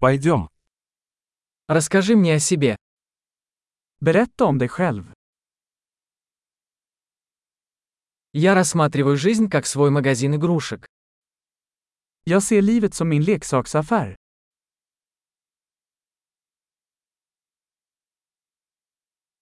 Пойдем. 0.00 0.48
Расскажи 1.66 2.14
мне 2.14 2.34
о 2.34 2.38
себе. 2.38 2.76
Berätta 4.00 4.44
om 4.44 4.58
dig 4.58 4.68
själv. 4.68 5.12
Я 8.32 8.54
рассматриваю 8.54 9.16
жизнь 9.16 9.48
как 9.48 9.66
свой 9.66 9.90
магазин 9.90 10.36
игрушек. 10.36 10.86
Jag 12.24 12.42
ser 12.42 12.62
livet 12.62 12.94
som 12.94 13.08
min 13.08 13.22
leksaksaffär. 13.22 14.16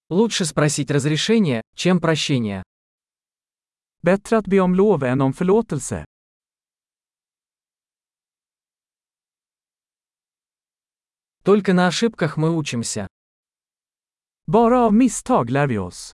Лучше 0.09 0.47
спросить 0.47 0.91
разрешение, 0.91 1.61
чем 1.75 2.01
прощение. 2.01 2.63
Bättre 4.03 4.39
att 4.39 4.47
be 4.47 4.61
om 4.61 4.75
lov 4.75 5.05
än 5.05 5.21
om 5.21 5.33
förlåtelse. 5.33 6.05
Только 11.47 11.75
на 11.75 11.87
ошибках 11.87 12.37
мы 12.37 12.51
учимся. 12.51 13.07
Bara 14.49 14.81
av 14.87 14.93
misstag 14.93 15.49
lär 15.49 15.69
vi 15.69 15.79
oss. 15.79 16.13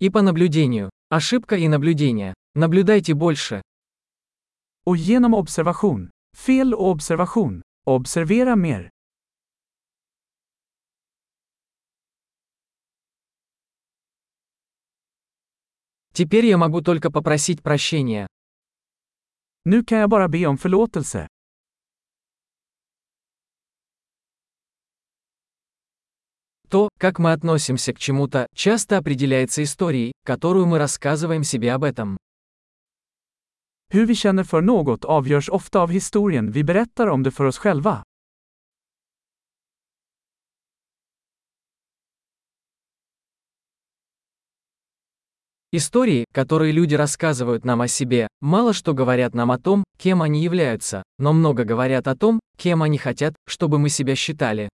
И 0.00 0.10
по 0.10 0.22
наблюдению. 0.22 0.90
Ошибка 1.10 1.54
и 1.54 1.68
наблюдение. 1.68 2.34
Наблюдайте 2.54 3.14
больше. 3.14 3.62
Och 4.84 4.96
genom 4.96 5.32
observation. 5.32 6.10
Fel 6.36 6.74
och 6.74 6.90
observation. 6.90 7.62
Observera 7.86 8.56
mer. 8.56 8.90
Теперь 16.12 16.46
я 16.46 16.58
могу 16.58 16.80
только 16.80 17.12
попросить 17.12 17.62
прощения. 17.62 18.26
Nu 19.66 19.84
kan 19.84 19.98
jag 19.98 20.10
bara 20.10 20.28
be 20.28 20.46
om 20.46 20.58
förlåtelse. 20.58 21.28
То, 26.68 26.88
как 26.98 27.18
мы 27.18 27.32
относимся 27.32 27.92
к 27.94 27.98
чему-то, 27.98 28.46
часто 28.54 28.98
определяется 28.98 29.62
историей, 29.62 30.12
которую 30.24 30.66
мы 30.66 30.78
рассказываем 30.78 31.44
себе 31.44 31.72
об 31.72 31.84
этом. 31.84 32.16
Hur 33.92 34.06
vi 34.06 34.14
känner 34.14 34.44
för 34.44 34.60
något 34.60 35.04
avgörs 35.04 35.48
ofta 35.48 35.80
av 35.80 35.90
historien 35.90 36.50
vi 36.50 36.64
berättar 36.64 37.06
om 37.06 37.22
det 37.22 37.30
för 37.30 37.44
oss 37.44 37.58
själva. 37.58 38.02
Истории, 45.76 46.24
которые 46.32 46.70
люди 46.70 46.94
рассказывают 46.94 47.64
нам 47.64 47.80
о 47.80 47.88
себе, 47.88 48.28
мало 48.40 48.72
что 48.72 48.94
говорят 48.94 49.34
нам 49.34 49.50
о 49.50 49.58
том, 49.58 49.82
кем 49.98 50.22
они 50.22 50.40
являются, 50.40 51.02
но 51.18 51.32
много 51.32 51.64
говорят 51.64 52.06
о 52.06 52.14
том, 52.14 52.38
кем 52.56 52.80
они 52.84 52.96
хотят, 52.96 53.34
чтобы 53.48 53.80
мы 53.80 53.88
себя 53.88 54.14
считали. 54.14 54.68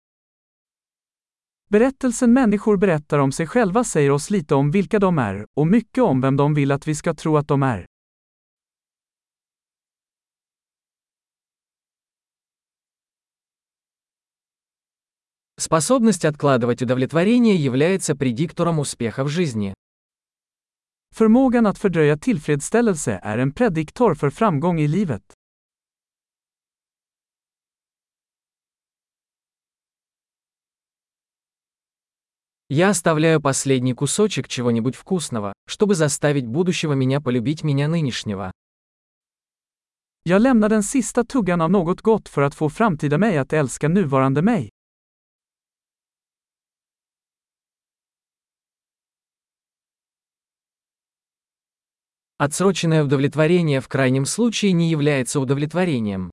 Berättelsen 1.71 2.35
människor 2.35 2.77
berättar 2.77 3.19
om 3.19 3.33
sig 3.33 3.47
själva 3.47 3.83
säger 3.83 4.11
oss 4.11 4.29
lite 4.29 4.55
om 4.55 4.71
vilka 4.71 4.99
de 4.99 5.19
är, 5.19 5.47
och 5.57 5.67
mycket 5.67 6.05
om 6.05 6.21
vem 6.21 6.37
de 6.37 6.53
vill 6.53 6.71
att 6.71 6.87
vi 6.87 6.95
ska 6.95 7.15
tro 7.15 7.37
att 7.39 7.49
de 7.49 7.63
är. 7.63 7.87
Способность 15.59 16.27
откладывать 16.27 16.83
удовлетворение 16.83 17.57
является 17.57 18.15
предиктором 18.15 18.79
успеха 18.79 19.25
в 19.25 19.29
жизни. 19.29 19.73
Förmågan 21.16 21.66
att 21.66 21.78
fördröja 21.78 22.18
tillfredsställelse 22.18 23.20
är 23.24 23.38
en 23.38 23.52
prediktor 23.52 24.16
för 24.16 24.30
framgång 24.30 24.80
i 24.80 24.88
livet. 24.88 25.34
Я 32.68 32.90
оставляю 32.90 33.42
последний 33.42 33.94
кусочек 33.94 34.48
чего-нибудь 34.48 34.96
вкусного, 34.96 35.54
чтобы 35.68 35.96
заставить 35.96 36.48
будущего 36.48 36.94
меня 36.94 37.22
полюбить 37.22 37.64
меня 37.64 37.88
нынешнего. 37.88 38.52
Jag 40.24 40.42
lämnar 40.42 40.70
den 40.70 40.84
sista 40.84 41.24
tuggan 41.24 41.62
av 41.62 41.72
något 41.72 42.02
gott 42.02 42.30
för 42.30 42.42
att 42.42 42.56
få 42.56 42.70
framtida 42.70 43.18
mig 43.18 43.38
att 43.38 43.54
älska 43.54 43.88
nuvarande 43.88 44.42
mig. 44.42 44.70
Отсроченное 52.43 53.05
удовлетворение 53.05 53.83
в 53.83 53.89
крайнем 53.89 54.25
случае 54.25 54.73
не 54.73 54.89
является 54.89 55.41
удовлетворением. 55.41 56.31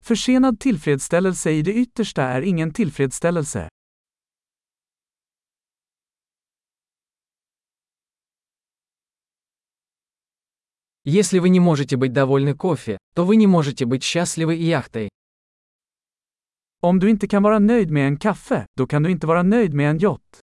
Försenad 0.00 0.58
tillfredsställelse 0.58 1.52
i 1.52 1.62
det 1.62 1.74
yttersta 1.74 2.22
är 2.22 2.42
ingen 2.42 2.72
tillfredsställelse. 2.72 3.68
Если 11.04 11.38
вы 11.38 11.50
не 11.50 11.60
можете 11.60 11.96
быть 11.96 12.12
довольны 12.12 12.54
кофе, 12.56 12.98
то 13.14 13.24
вы 13.24 13.36
не 13.36 13.46
можете 13.46 13.84
быть 13.84 14.02
счастливы 14.02 14.56
и 14.56 14.64
яхтой. 14.64 15.08
Om 16.80 16.98
du 16.98 17.10
inte 17.10 17.28
kan 17.28 17.44
vara 17.44 17.60
nöjd 17.60 17.90
med 17.90 18.08
en 18.08 18.16
kaffe, 18.16 18.66
då 18.76 18.88
kan 18.88 19.04
du 19.04 19.10
inte 19.10 19.28
vara 19.28 19.42
nöjd 19.44 19.72
med 19.72 19.90
en 19.90 19.98
yacht. 19.98 20.40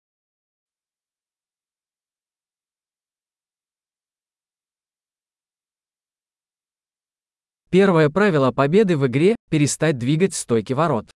Первое 7.72 8.10
правило 8.10 8.52
победы 8.52 8.98
в 8.98 9.06
игре– 9.06 9.36
перестать 9.50 10.00
двигать 10.00 10.34
стойки 10.34 10.74
ворот. 10.74 11.12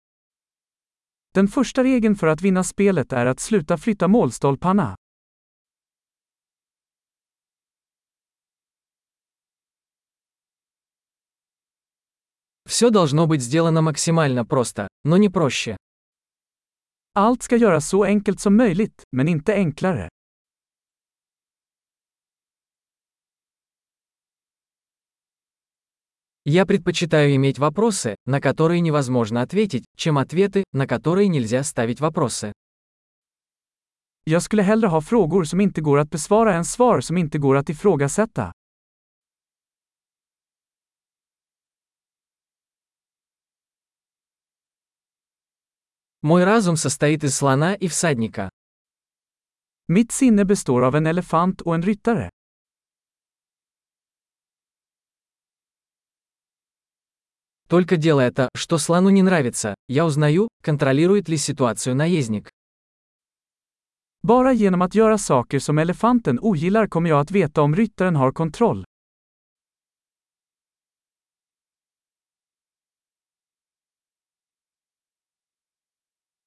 Den 1.33 1.47
första 1.47 1.83
regeln 1.83 2.15
för 2.15 2.27
att 2.27 2.41
vinna 2.41 2.63
spelet 2.63 3.13
är 3.13 3.25
att 3.25 3.39
sluta 3.39 3.77
flytta 3.77 4.07
målstolparna. 4.07 4.95
Все 12.69 12.89
должно 12.89 13.27
быть 13.27 13.41
сделано 13.41 13.81
максимально 13.81 14.45
просто, 14.45 14.87
но 15.03 15.17
не 15.17 15.29
проще. 15.29 15.77
Allt 17.15 17.43
ska 17.43 17.55
göras 17.55 17.89
så 17.89 18.03
enkelt 18.03 18.39
som 18.39 18.55
möjligt, 18.57 19.03
men 19.11 19.27
inte 19.27 19.53
enklare. 19.53 20.09
Я 26.45 26.65
предпочитаю 26.65 27.33
иметь 27.35 27.57
вопросы, 27.57 28.17
на 28.25 28.41
которые 28.41 28.81
невозможно 28.81 29.41
ответить, 29.41 29.85
чем 29.95 30.17
ответы, 30.17 30.65
на 30.73 30.85
которые 30.87 31.29
нельзя 31.29 31.63
ставить 31.63 32.01
вопросы. 32.01 32.51
Jag 34.25 34.41
skulle 34.41 34.63
hellre 34.63 34.87
ha 34.87 35.01
frågor 35.01 35.43
som 35.43 35.61
inte 35.61 35.81
går 35.81 35.97
att 35.99 36.09
besvara 36.09 36.53
än 36.55 36.65
svar 36.65 37.01
som 37.01 37.17
inte 37.17 37.37
går 37.37 37.55
att 37.55 37.69
ifrågasätta. 37.69 38.51
Мой 46.21 46.43
разум 46.43 46.77
состоит 46.77 47.23
из 47.23 47.35
слона 47.35 47.75
и 47.75 47.87
всадника. 47.87 48.49
Mitt 49.87 50.11
sinne 50.11 50.45
består 50.45 50.83
av 50.83 50.95
en 50.95 51.07
elefant 51.07 51.61
och 51.61 51.75
en 51.75 51.81
ryttare. 51.81 52.29
Только 57.73 57.97
делая 57.97 58.31
то, 58.31 58.49
что 58.53 58.77
слону 58.77 59.09
не 59.09 59.23
нравится, 59.23 59.73
я 59.87 60.05
узнаю, 60.05 60.47
контролирует 60.61 61.27
ли 61.27 61.37
ситуацию 61.37 61.95
наездник. 61.95 62.51
Bara 64.21 64.53
genom 64.53 64.83
att 64.83 64.93
göra 64.93 65.17
saker 65.17 65.59
som 65.59 65.79
elefanten 65.79 66.39
ogillar 66.39 66.87
kommer 66.87 67.09
jag 67.09 67.19
att 67.19 67.31
veta 67.31 67.63
om 67.63 67.75
ryttaren 67.75 68.15
har 68.15 68.31
kontroll. 68.31 68.85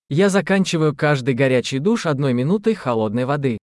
Я 0.08 0.28
заканчиваю 0.28 0.94
каждый 0.94 1.34
горячий 1.34 1.80
душ 1.80 2.06
одной 2.06 2.34
минутой 2.34 2.74
холодной 2.74 3.24
воды. 3.24 3.58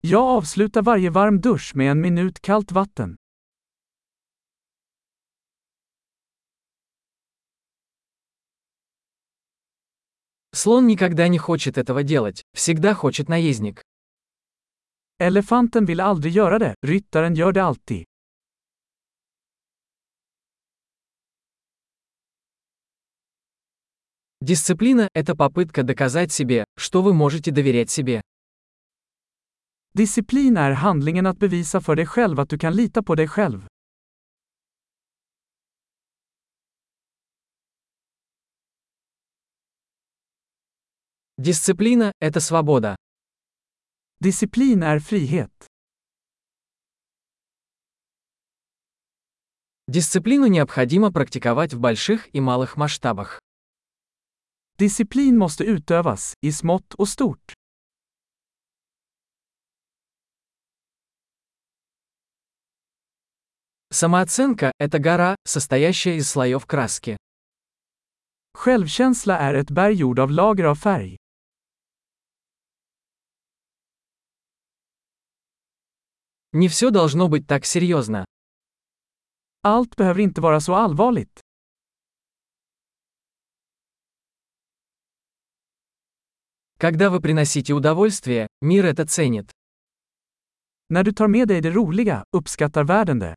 Jag 0.00 0.22
avslutar 0.22 0.82
varje 0.82 1.10
varm 1.10 1.40
dusch 1.40 1.74
med 1.74 1.90
en 1.90 2.00
minut 2.00 2.40
kallt 2.40 2.72
vatten. 2.72 3.16
Слон 10.54 10.86
никогда 10.86 11.28
не 11.28 11.38
хочет 11.38 11.78
этого 11.78 12.02
делать, 12.02 12.42
всегда 12.54 12.94
хочет 12.94 13.28
наездник. 13.28 13.82
Elefanten 15.18 15.86
vill 15.86 16.00
aldrig 16.00 16.32
göra 16.32 16.58
det, 16.58 16.74
ryttaren 16.82 17.34
gör 17.34 17.52
det 17.52 17.62
alltid. 17.62 18.04
Дисциплина– 24.40 25.08
это 25.14 25.36
попытка 25.36 25.84
доказать 25.84 26.32
себе, 26.32 26.64
что 26.76 27.02
вы 27.02 27.14
можете 27.14 27.52
доверять 27.52 27.90
себе. 27.90 28.20
Disciplin 29.94 30.56
är 30.56 30.72
handlingen 30.72 31.26
att 31.26 31.38
bevisa 31.38 31.80
för 31.80 31.96
dig 31.96 32.06
själv 32.06 32.40
att 32.40 32.48
du 32.48 32.58
kan 32.58 32.74
lita 32.74 33.02
på 33.02 33.14
dig 33.14 33.28
själv. 33.28 33.66
Дисциплина– 41.42 42.12
это 42.20 42.38
свобода. 42.38 42.94
Disciplin 44.20 44.84
är 44.84 45.00
frihet. 45.00 45.50
Дисциплину 49.88 50.46
необходимо 50.46 51.12
практиковать 51.12 51.74
в 51.74 51.80
больших 51.80 52.32
и 52.32 52.40
малых 52.40 52.76
масштабах. 52.76 53.40
Disciplin 54.78 55.36
måste 55.36 55.64
utövas, 55.64 56.34
i 56.42 56.52
smått 56.52 56.94
och 56.94 57.08
stort. 57.08 57.54
Самооценка– 63.90 64.70
это 64.78 65.00
гора, 65.00 65.34
состоящая 65.44 66.18
из 66.18 66.30
слоев 66.30 66.66
краски. 66.66 67.16
Självkänsla 68.54 69.38
är 69.38 69.54
ett 69.54 69.70
berg 69.70 69.94
gjord 69.94 70.20
av 70.20 70.30
lager 70.30 70.64
av 70.64 70.76
färg. 70.76 71.16
Не 76.54 76.68
все 76.68 76.90
должно 76.90 77.28
быть 77.28 77.46
так 77.46 77.64
серьезно. 77.64 78.26
Allt 79.64 79.96
behöver 79.96 80.20
inte 80.20 80.40
vara 80.40 80.60
så 80.60 80.74
allvarligt. 80.74 81.40
Когда 86.78 87.10
вы 87.10 87.20
приносите 87.20 87.72
удовольствие, 87.72 88.48
мир 88.60 88.84
это 88.86 89.06
ценит. 89.06 89.50
När 90.88 91.04
du 91.04 91.12
tar 91.12 91.28
med 91.28 91.48
dig 91.48 91.60
det 91.60 91.70
roliga, 91.70 92.24
uppskattar 92.32 92.84
världen 92.84 93.18
det. 93.18 93.34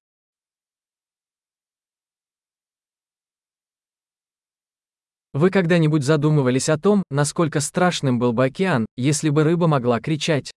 Вы 5.31 5.51
когда-нибудь 5.51 6.03
задумывались 6.03 6.69
о 6.69 6.77
том, 6.77 7.03
насколько 7.09 7.59
страшным 7.61 8.19
был 8.19 8.33
бы 8.33 8.45
океан, 8.45 8.85
если 8.97 9.29
бы 9.29 9.43
рыба 9.43 9.67
могла 9.67 10.01
кричать? 10.01 10.51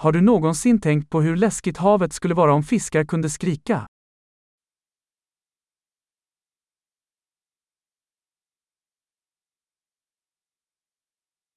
Har 0.00 0.12
du 0.12 0.20
någonsin 0.20 0.80
tänkt 0.80 1.10
på 1.10 1.20
hur 1.20 1.36
läskigt 1.36 1.76
havet 1.76 2.12
skulle 2.12 2.34
vara 2.34 2.54
om 2.54 2.62
fiskar 2.62 3.04
kunde 3.04 3.30
skrika? 3.30 3.86